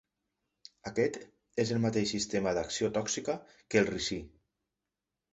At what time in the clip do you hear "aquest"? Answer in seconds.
0.91-1.17